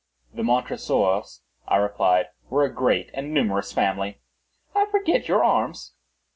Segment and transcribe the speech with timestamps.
[0.33, 4.19] "The Montresors," I replied, "were a great and numerous family."
[4.73, 5.93] "I forget your arms."